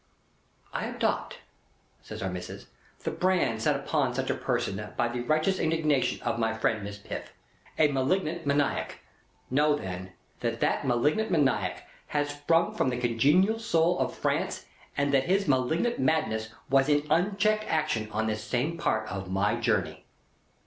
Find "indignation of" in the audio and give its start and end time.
5.59-6.39